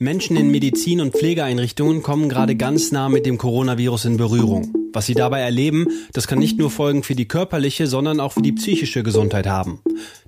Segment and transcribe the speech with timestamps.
[0.00, 4.72] Menschen in Medizin- und Pflegeeinrichtungen kommen gerade ganz nah mit dem Coronavirus in Berührung.
[4.92, 8.42] Was sie dabei erleben, das kann nicht nur Folgen für die körperliche, sondern auch für
[8.42, 9.82] die psychische Gesundheit haben.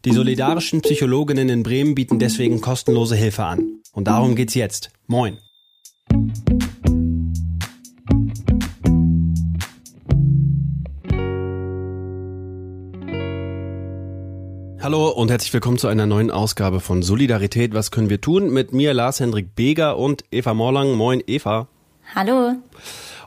[0.04, 3.80] Die solidarischen Psychologinnen in Bremen bieten deswegen kostenlose Hilfe an.
[3.92, 4.90] Und darum geht's jetzt.
[5.06, 5.38] Moin.
[14.90, 17.74] Hallo und herzlich willkommen zu einer neuen Ausgabe von Solidarität.
[17.74, 18.50] Was können wir tun?
[18.50, 20.96] Mit mir Lars-Hendrik Beger und Eva Morlang.
[20.96, 21.68] Moin, Eva.
[22.12, 22.56] Hallo.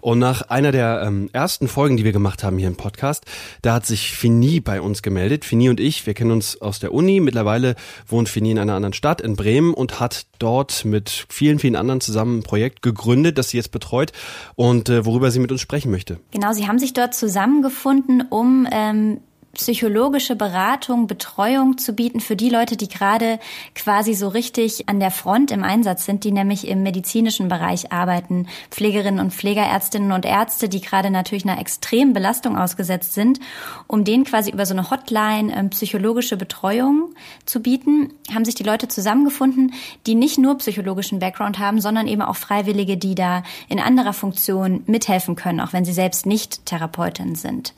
[0.02, 3.24] Und nach einer der ähm, ersten Folgen, die wir gemacht haben hier im Podcast,
[3.62, 5.46] da hat sich Fini bei uns gemeldet.
[5.46, 7.22] Fini und ich, wir kennen uns aus der Uni.
[7.22, 7.76] Mittlerweile
[8.08, 12.02] wohnt Fini in einer anderen Stadt, in Bremen, und hat dort mit vielen, vielen anderen
[12.02, 14.12] zusammen ein Projekt gegründet, das sie jetzt betreut
[14.56, 16.20] und äh, worüber sie mit uns sprechen möchte.
[16.32, 19.22] Genau, sie haben sich dort zusammengefunden, um ähm,
[19.56, 23.40] psychologische Beratung, Betreuung zu bieten für die Leute, die gerade
[23.76, 28.48] quasi so richtig an der Front im Einsatz sind, die nämlich im medizinischen Bereich arbeiten,
[28.72, 33.40] Pflegerinnen und Pflegerärztinnen und Ärzte, die gerade natürlich einer extremen Belastung ausgesetzt sind,
[33.86, 37.14] um denen quasi über so eine Hotline ähm, psychologische Betreuung
[37.46, 39.76] zu bieten, haben sich die Leute zusammengefunden,
[40.08, 44.82] die nicht nur psychologischen Background haben, sondern eben auch Freiwillige, die da in anderer Funktion
[44.88, 47.76] mithelfen können, auch wenn sie selbst nicht Therapeutin sind.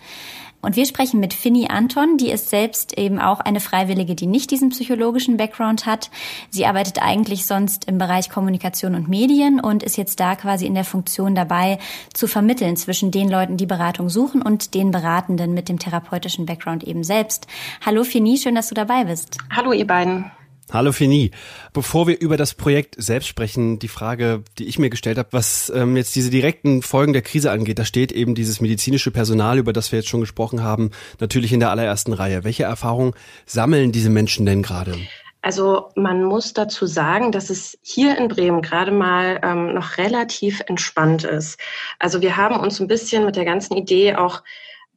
[0.65, 4.49] Und wir sprechen mit Finny Anton, die ist selbst eben auch eine Freiwillige, die nicht
[4.49, 6.09] diesen psychologischen Background hat.
[6.49, 10.73] Sie arbeitet eigentlich sonst im Bereich Kommunikation und Medien und ist jetzt da quasi in
[10.73, 11.77] der Funktion dabei,
[12.13, 16.83] zu vermitteln zwischen den Leuten, die Beratung suchen und den Beratenden mit dem therapeutischen Background
[16.83, 17.45] eben selbst.
[17.85, 19.37] Hallo Finny, schön, dass du dabei bist.
[19.55, 20.31] Hallo ihr beiden.
[20.73, 21.29] Hallo Fini.
[21.73, 25.71] Bevor wir über das Projekt selbst sprechen, die Frage, die ich mir gestellt habe, was
[25.73, 29.73] ähm, jetzt diese direkten Folgen der Krise angeht, da steht eben dieses medizinische Personal, über
[29.73, 32.43] das wir jetzt schon gesprochen haben, natürlich in der allerersten Reihe.
[32.43, 33.13] Welche Erfahrungen
[33.45, 34.97] sammeln diese Menschen denn gerade?
[35.43, 40.63] Also man muss dazu sagen, dass es hier in Bremen gerade mal ähm, noch relativ
[40.65, 41.59] entspannt ist.
[41.99, 44.41] Also wir haben uns ein bisschen mit der ganzen Idee auch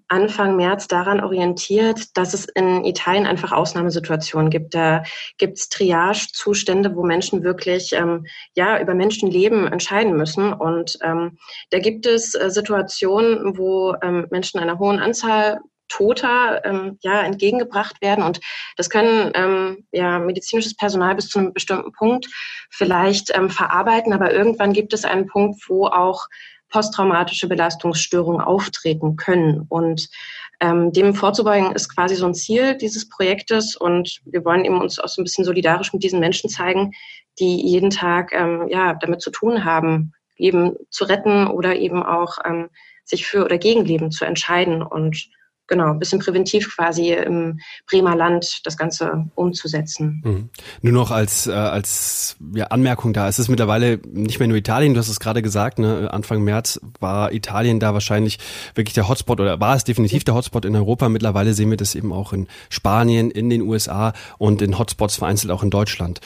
[0.08, 4.74] Anfang März daran orientiert, dass es in Italien einfach Ausnahmesituationen gibt.
[4.74, 5.02] Da
[5.36, 10.52] gibt es Triage-Zustände, wo Menschen wirklich ähm, ja über Menschenleben entscheiden müssen.
[10.52, 11.38] Und ähm,
[11.70, 18.00] da gibt es äh, Situationen, wo ähm, Menschen einer hohen Anzahl Toter ähm, ja entgegengebracht
[18.02, 18.40] werden und
[18.76, 22.26] das können ähm, ja medizinisches Personal bis zu einem bestimmten Punkt
[22.70, 26.26] vielleicht ähm, verarbeiten, aber irgendwann gibt es einen Punkt, wo auch
[26.68, 29.64] posttraumatische Belastungsstörungen auftreten können.
[29.68, 30.08] Und
[30.60, 33.76] ähm, dem vorzubeugen ist quasi so ein Ziel dieses Projektes.
[33.76, 36.92] Und wir wollen eben uns auch so ein bisschen solidarisch mit diesen Menschen zeigen,
[37.38, 42.38] die jeden Tag ähm, ja, damit zu tun haben, Leben zu retten oder eben auch
[42.44, 42.68] ähm,
[43.04, 44.82] sich für oder gegen Leben zu entscheiden.
[44.82, 45.30] Und
[45.68, 50.22] genau, ein bisschen präventiv quasi im Bremer Land das Ganze umzusetzen.
[50.24, 50.48] Mhm.
[50.82, 54.94] Nur noch als, äh, als ja, Anmerkung da, es ist mittlerweile nicht mehr nur Italien,
[54.94, 56.08] du hast es gerade gesagt, ne?
[56.10, 58.38] Anfang März war Italien da wahrscheinlich
[58.74, 61.08] wirklich der Hotspot oder war es definitiv der Hotspot in Europa.
[61.08, 65.52] Mittlerweile sehen wir das eben auch in Spanien, in den USA und in Hotspots vereinzelt
[65.52, 66.20] auch in Deutschland.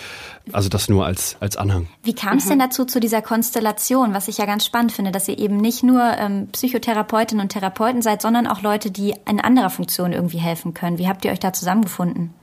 [0.53, 1.89] Also das nur als, als Anhang.
[2.03, 2.51] Wie kam es mhm.
[2.51, 5.83] denn dazu, zu dieser Konstellation, was ich ja ganz spannend finde, dass ihr eben nicht
[5.83, 10.75] nur ähm, Psychotherapeutinnen und Therapeuten seid, sondern auch Leute, die in anderer Funktion irgendwie helfen
[10.75, 10.99] können.
[10.99, 12.35] Wie habt ihr euch da zusammengefunden?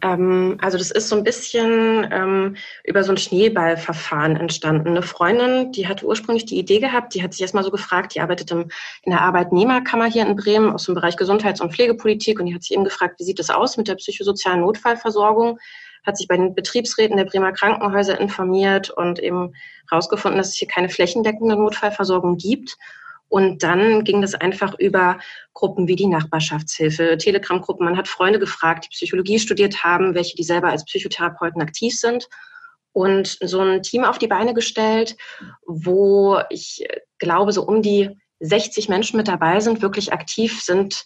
[0.00, 4.88] Ähm, also das ist so ein bisschen ähm, über so ein Schneeballverfahren entstanden.
[4.88, 8.20] Eine Freundin, die hatte ursprünglich die Idee gehabt, die hat sich erstmal so gefragt, die
[8.20, 8.70] arbeitet im,
[9.02, 12.62] in der Arbeitnehmerkammer hier in Bremen aus dem Bereich Gesundheits- und Pflegepolitik und die hat
[12.62, 15.58] sich eben gefragt, wie sieht es aus mit der psychosozialen Notfallversorgung?
[16.06, 19.54] hat sich bei den Betriebsräten der Bremer Krankenhäuser informiert und eben
[19.90, 22.78] herausgefunden, dass es hier keine flächendeckende Notfallversorgung gibt.
[23.28, 25.18] Und dann ging das einfach über
[25.52, 27.84] Gruppen wie die Nachbarschaftshilfe, Telegram-Gruppen.
[27.84, 32.28] Man hat Freunde gefragt, die Psychologie studiert haben, welche die selber als Psychotherapeuten aktiv sind.
[32.92, 35.16] Und so ein Team auf die Beine gestellt,
[35.66, 36.86] wo ich
[37.18, 41.04] glaube, so um die 60 Menschen mit dabei sind, wirklich aktiv sind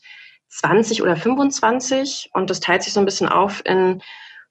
[0.49, 2.31] 20 oder 25.
[2.33, 4.01] Und das teilt sich so ein bisschen auf in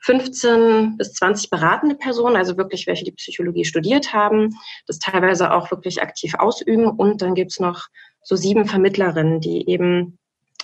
[0.01, 4.55] 15 bis 20 beratende Personen, also wirklich welche, die Psychologie studiert haben,
[4.87, 6.87] das teilweise auch wirklich aktiv ausüben.
[6.87, 7.87] Und dann gibt's noch
[8.23, 10.17] so sieben Vermittlerinnen, die eben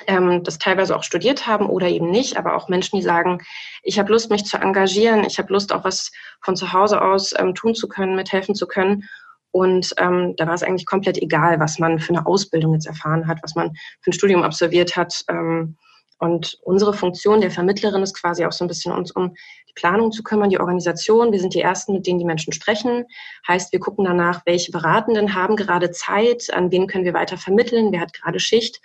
[0.06, 3.40] ähm, das teilweise auch studiert haben oder eben nicht, aber auch Menschen, die sagen,
[3.84, 6.12] ich habe Lust, mich zu engagieren, ich habe Lust, auch was
[6.42, 9.04] von zu Hause aus ähm, tun zu können, mithelfen zu können.
[9.52, 13.28] Und ähm, da war es eigentlich komplett egal, was man für eine Ausbildung jetzt erfahren
[13.28, 15.24] hat, was man für ein Studium absolviert hat.
[15.30, 15.78] Ähm,
[16.20, 19.36] und unsere Funktion der Vermittlerin ist quasi auch so ein bisschen uns um
[19.70, 21.32] die Planung zu kümmern, die Organisation.
[21.32, 23.06] Wir sind die Ersten, mit denen die Menschen sprechen.
[23.48, 27.92] Heißt, wir gucken danach, welche Beratenden haben gerade Zeit, an wen können wir weiter vermitteln,
[27.92, 28.82] wer hat gerade Schicht.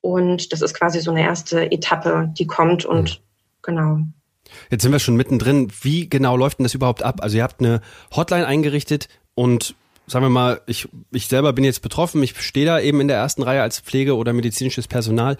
[0.00, 3.24] Und das ist quasi so eine erste Etappe, die kommt und mhm.
[3.62, 3.98] genau.
[4.70, 5.72] Jetzt sind wir schon mittendrin.
[5.82, 7.20] Wie genau läuft denn das überhaupt ab?
[7.22, 7.80] Also ihr habt eine
[8.14, 9.76] Hotline eingerichtet und
[10.08, 13.16] sagen wir mal, ich, ich selber bin jetzt betroffen, ich stehe da eben in der
[13.16, 15.36] ersten Reihe als Pflege- oder medizinisches Personal.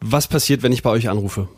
[0.00, 1.48] Was passiert, wenn ich bei euch anrufe?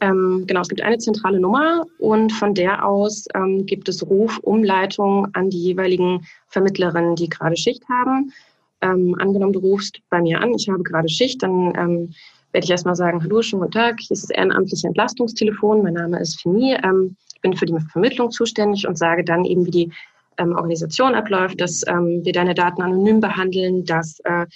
[0.00, 5.26] Ähm, genau, es gibt eine zentrale Nummer und von der aus ähm, gibt es Rufumleitung
[5.32, 8.32] an die jeweiligen Vermittlerinnen, die gerade Schicht haben.
[8.80, 12.14] Ähm, angenommen, du rufst bei mir an, ich habe gerade Schicht, dann ähm,
[12.52, 16.20] werde ich erstmal sagen, hallo, schönen guten Tag, hier ist das ehrenamtliche Entlastungstelefon, mein Name
[16.20, 19.92] ist Fini, ähm, ich bin für die Vermittlung zuständig und sage dann eben, wie die
[20.38, 24.46] ähm, Organisation abläuft, dass ähm, wir deine Daten anonym behandeln, dass äh,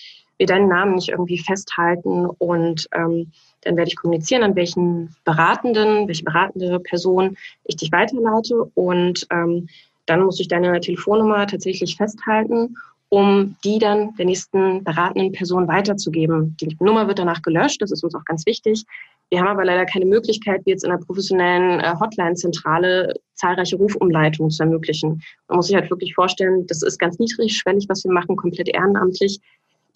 [0.42, 3.30] wir deinen Namen nicht irgendwie festhalten und ähm,
[3.60, 9.68] dann werde ich kommunizieren, an welchen Beratenden, welche beratende Person ich dich weiterleite und ähm,
[10.06, 12.74] dann muss ich deine Telefonnummer tatsächlich festhalten,
[13.08, 16.56] um die dann der nächsten beratenden Person weiterzugeben.
[16.60, 18.84] Die Nummer wird danach gelöscht, das ist uns auch ganz wichtig.
[19.30, 24.50] Wir haben aber leider keine Möglichkeit, wie jetzt in einer professionellen äh, Hotline-Zentrale zahlreiche Rufumleitungen
[24.50, 25.22] zu ermöglichen.
[25.46, 29.40] Man muss sich halt wirklich vorstellen, das ist ganz niedrigschwellig, was wir machen, komplett ehrenamtlich.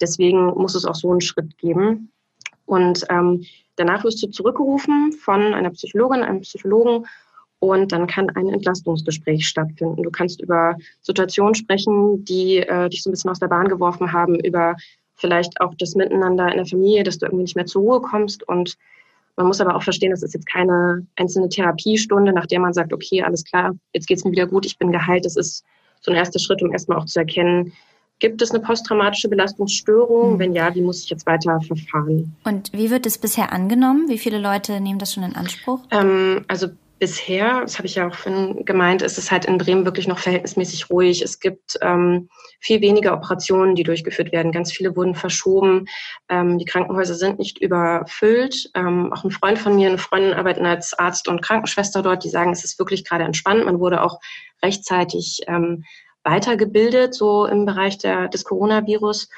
[0.01, 2.11] Deswegen muss es auch so einen Schritt geben.
[2.65, 3.45] Und ähm,
[3.75, 7.05] danach wirst du zurückgerufen von einer Psychologin, einem Psychologen
[7.59, 10.03] und dann kann ein Entlastungsgespräch stattfinden.
[10.03, 14.11] Du kannst über Situationen sprechen, die äh, dich so ein bisschen aus der Bahn geworfen
[14.11, 14.75] haben, über
[15.15, 18.47] vielleicht auch das Miteinander in der Familie, dass du irgendwie nicht mehr zur Ruhe kommst.
[18.47, 18.77] Und
[19.35, 22.93] man muss aber auch verstehen, das ist jetzt keine einzelne Therapiestunde, nach der man sagt,
[22.93, 25.25] okay, alles klar, jetzt geht's mir wieder gut, ich bin geheilt.
[25.25, 25.65] Das ist
[26.01, 27.73] so ein erster Schritt, um erstmal auch zu erkennen,
[28.19, 30.33] Gibt es eine posttraumatische Belastungsstörung?
[30.33, 30.39] Mhm.
[30.39, 32.35] Wenn ja, wie muss ich jetzt weiter verfahren?
[32.43, 34.09] Und wie wird es bisher angenommen?
[34.09, 35.81] Wie viele Leute nehmen das schon in Anspruch?
[35.91, 36.69] Ähm, also
[36.99, 40.17] bisher, das habe ich ja auch vorhin gemeint, ist es halt in Bremen wirklich noch
[40.17, 41.21] verhältnismäßig ruhig.
[41.21, 42.29] Es gibt ähm,
[42.59, 44.51] viel weniger Operationen, die durchgeführt werden.
[44.51, 45.85] Ganz viele wurden verschoben.
[46.29, 48.71] Ähm, die Krankenhäuser sind nicht überfüllt.
[48.73, 52.29] Ähm, auch ein Freund von mir, eine Freundin arbeiten als Arzt und Krankenschwester dort, die
[52.29, 53.65] sagen, es ist wirklich gerade entspannt.
[53.65, 54.19] Man wurde auch
[54.63, 55.83] rechtzeitig ähm,
[56.27, 59.29] weitergebildet, so im Bereich der, des Coronavirus.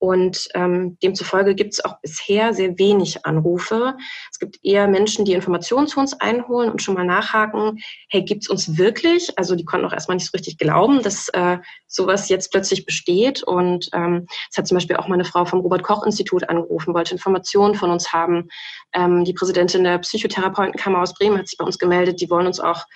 [0.00, 3.98] Und ähm, demzufolge gibt es auch bisher sehr wenig Anrufe.
[4.32, 8.48] Es gibt eher Menschen, die Informationen zu uns einholen und schon mal nachhaken, hey, gibt's
[8.48, 9.38] uns wirklich?
[9.38, 13.42] Also die konnten auch erstmal nicht so richtig glauben, dass äh, sowas jetzt plötzlich besteht.
[13.42, 17.74] Und ähm, es hat zum Beispiel auch mal eine Frau vom Robert-Koch-Institut angerufen, wollte Informationen
[17.74, 18.48] von uns haben.
[18.94, 22.58] Ähm, die Präsidentin der Psychotherapeutenkammer aus Bremen hat sich bei uns gemeldet, die wollen uns
[22.58, 22.86] auch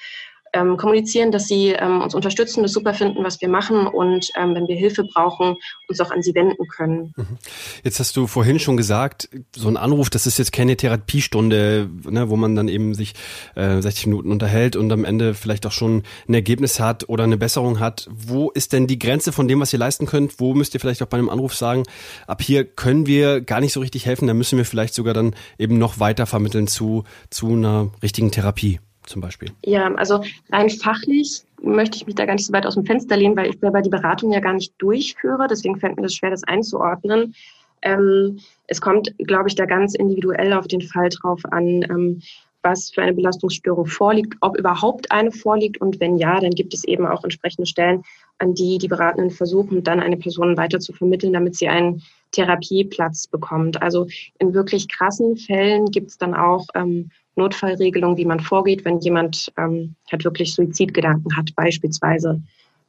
[0.55, 4.55] ähm, kommunizieren, dass sie ähm, uns unterstützen, das super finden, was wir machen und ähm,
[4.55, 5.57] wenn wir Hilfe brauchen,
[5.89, 7.13] uns auch an sie wenden können.
[7.17, 7.39] Mhm.
[7.83, 12.31] Jetzt hast du vorhin schon gesagt, so ein Anruf, das ist jetzt keine Therapiestunde, ne,
[12.31, 13.15] wo man dann eben sich
[13.57, 17.37] äh, 60 Minuten unterhält und am Ende vielleicht auch schon ein Ergebnis hat oder eine
[17.37, 18.09] Besserung hat.
[18.11, 20.41] Wo ist denn die Grenze von dem, was ihr leisten könnt?
[20.41, 21.83] Wo müsst ihr vielleicht auch bei einem Anruf sagen,
[22.27, 25.35] ab hier können wir gar nicht so richtig helfen, da müssen wir vielleicht sogar dann
[25.59, 28.81] eben noch weiter vermitteln zu, zu einer richtigen Therapie?
[29.07, 29.51] Zum Beispiel?
[29.65, 33.17] Ja, also rein fachlich möchte ich mich da gar nicht so weit aus dem Fenster
[33.17, 35.47] lehnen, weil ich selber die Beratung ja gar nicht durchführe.
[35.49, 37.35] Deswegen fällt mir das schwer, das einzuordnen.
[37.83, 42.23] Ähm, es kommt, glaube ich, da ganz individuell auf den Fall drauf an, ähm,
[42.65, 46.85] was für eine Belastungsstörung vorliegt, ob überhaupt eine vorliegt und wenn ja, dann gibt es
[46.85, 48.03] eben auch entsprechende Stellen,
[48.39, 52.03] an die die Beratenden versuchen, dann eine Person weiter zu vermitteln, damit sie einen
[52.33, 53.81] Therapieplatz bekommt.
[53.83, 54.07] Also
[54.39, 59.53] in wirklich krassen Fällen gibt es dann auch ähm, Notfallregelung, wie man vorgeht, wenn jemand
[59.59, 62.43] ähm, halt wirklich Suizidgedanken hat, beispielsweise.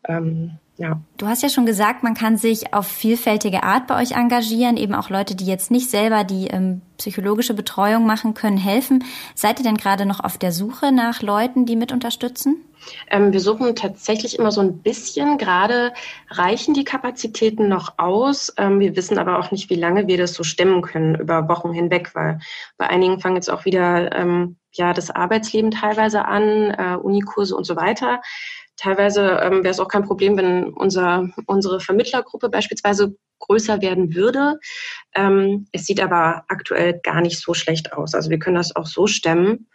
[0.07, 0.99] Ähm, ja.
[1.17, 4.93] Du hast ja schon gesagt, man kann sich auf vielfältige Art bei euch engagieren, eben
[4.93, 9.05] auch Leute, die jetzt nicht selber die ähm, psychologische Betreuung machen können, helfen.
[9.35, 12.57] Seid ihr denn gerade noch auf der Suche nach Leuten, die mit unterstützen?
[13.09, 15.37] Ähm, wir suchen tatsächlich immer so ein bisschen.
[15.37, 15.93] Gerade
[16.29, 18.53] reichen die Kapazitäten noch aus.
[18.57, 21.71] Ähm, wir wissen aber auch nicht, wie lange wir das so stemmen können über Wochen
[21.71, 22.39] hinweg, weil
[22.77, 27.65] bei einigen fangen jetzt auch wieder ähm, ja das Arbeitsleben teilweise an, äh, Unikurse und
[27.65, 28.21] so weiter.
[28.77, 34.59] Teilweise ähm, wäre es auch kein Problem, wenn unser, unsere Vermittlergruppe beispielsweise größer werden würde.
[35.13, 38.13] Ähm, es sieht aber aktuell gar nicht so schlecht aus.
[38.13, 39.67] Also wir können das auch so stemmen.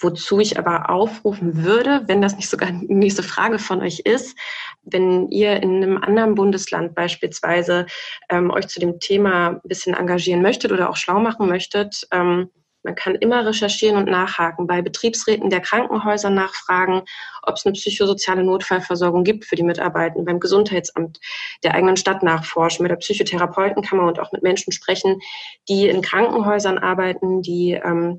[0.00, 4.36] Wozu ich aber aufrufen würde, wenn das nicht sogar die nächste Frage von euch ist,
[4.82, 7.86] wenn ihr in einem anderen Bundesland beispielsweise
[8.28, 12.50] ähm, euch zu dem Thema ein bisschen engagieren möchtet oder auch schlau machen möchtet, ähm,
[12.82, 17.02] man kann immer recherchieren und nachhaken, bei Betriebsräten der Krankenhäuser nachfragen,
[17.42, 21.20] ob es eine psychosoziale Notfallversorgung gibt für die Mitarbeitenden, beim Gesundheitsamt
[21.62, 25.20] der eigenen Stadt nachforschen, mit der Psychotherapeutenkammer und auch mit Menschen sprechen,
[25.68, 28.18] die in Krankenhäusern arbeiten, die ähm,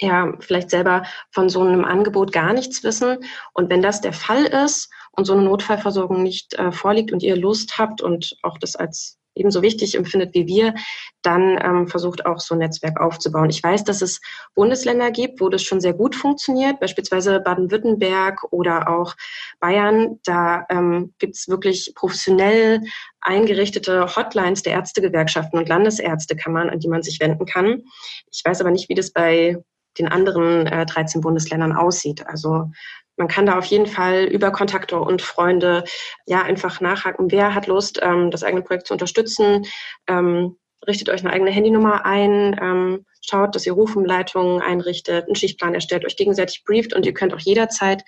[0.00, 3.18] ja vielleicht selber von so einem Angebot gar nichts wissen.
[3.52, 7.36] Und wenn das der Fall ist und so eine Notfallversorgung nicht äh, vorliegt und ihr
[7.36, 10.74] Lust habt und auch das als ebenso wichtig empfindet wie wir,
[11.22, 13.50] dann ähm, versucht auch so ein Netzwerk aufzubauen.
[13.50, 14.20] Ich weiß, dass es
[14.54, 19.14] Bundesländer gibt, wo das schon sehr gut funktioniert, beispielsweise Baden-Württemberg oder auch
[19.60, 20.18] Bayern.
[20.24, 22.80] Da ähm, gibt es wirklich professionell
[23.20, 27.82] eingerichtete Hotlines der Ärztegewerkschaften und Landesärztekammern, an die man sich wenden kann.
[28.30, 29.62] Ich weiß aber nicht, wie das bei
[29.98, 32.26] den anderen äh, 13 Bundesländern aussieht.
[32.26, 32.70] Also
[33.16, 35.84] man kann da auf jeden Fall über Kontakte und Freunde
[36.26, 39.66] ja einfach nachhaken, wer hat Lust, ähm, das eigene Projekt zu unterstützen.
[40.06, 45.74] Ähm, richtet euch eine eigene Handynummer ein, ähm, schaut, dass ihr Rufumleitungen einrichtet, einen Schichtplan
[45.74, 48.02] erstellt, euch gegenseitig brieft und ihr könnt auch jederzeit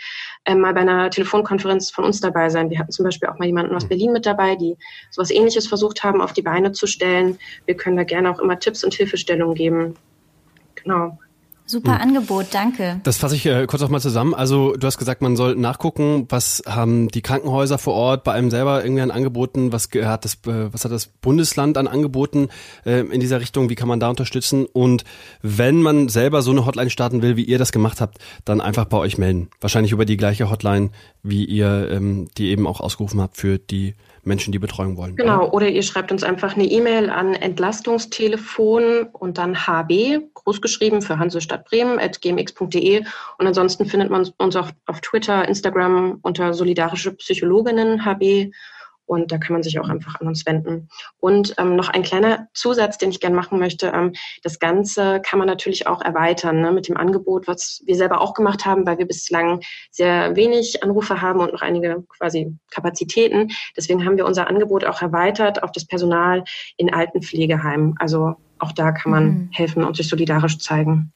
[0.44, 2.70] ähm, mal bei einer Telefonkonferenz von uns dabei sein.
[2.70, 4.76] Wir hatten zum Beispiel auch mal jemanden aus Berlin mit dabei, die
[5.10, 7.38] sowas ähnliches versucht haben, auf die Beine zu stellen.
[7.64, 9.94] Wir können da gerne auch immer Tipps und Hilfestellungen geben.
[10.74, 11.16] Genau.
[11.66, 12.08] Super hm.
[12.08, 13.00] Angebot, danke.
[13.04, 14.34] Das fasse ich äh, kurz auch mal zusammen.
[14.34, 18.50] Also du hast gesagt, man soll nachgucken, was haben die Krankenhäuser vor Ort bei einem
[18.50, 22.48] selber irgendwie an Angeboten, was hat das, äh, was hat das Bundesland an Angeboten
[22.84, 24.66] äh, in dieser Richtung, wie kann man da unterstützen?
[24.66, 25.04] Und
[25.40, 28.84] wenn man selber so eine Hotline starten will, wie ihr das gemacht habt, dann einfach
[28.84, 29.48] bei euch melden.
[29.60, 30.90] Wahrscheinlich über die gleiche Hotline,
[31.22, 33.94] wie ihr ähm, die eben auch ausgerufen habt für die
[34.26, 35.16] Menschen, die Betreuung wollen.
[35.16, 41.18] Genau, oder ihr schreibt uns einfach eine E-Mail an Entlastungstelefon und dann HB, großgeschrieben für
[41.18, 43.04] Hansestadt Bremen, at gmx.de.
[43.38, 48.52] Und ansonsten findet man uns auch auf Twitter, Instagram unter Solidarische Psychologinnen HB
[49.06, 50.88] und da kann man sich auch einfach an uns wenden.
[51.18, 53.88] Und ähm, noch ein kleiner Zusatz, den ich gerne machen möchte.
[53.94, 58.20] Ähm, das Ganze kann man natürlich auch erweitern ne, mit dem Angebot, was wir selber
[58.20, 63.50] auch gemacht haben, weil wir bislang sehr wenig Anrufe haben und noch einige quasi Kapazitäten.
[63.76, 66.44] Deswegen haben wir unser Angebot auch erweitert auf das Personal
[66.76, 67.94] in Altenpflegeheimen.
[67.98, 69.48] Also auch da kann man mhm.
[69.52, 71.12] helfen und sich solidarisch zeigen.